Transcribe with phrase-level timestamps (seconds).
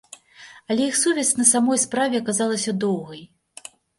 [0.69, 3.21] Але іх сувязь на самой справе аказалася доўгай.